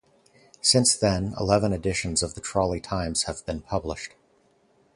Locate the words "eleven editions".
1.39-2.23